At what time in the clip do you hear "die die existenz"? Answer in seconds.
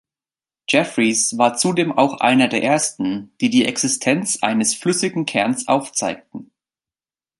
3.39-4.39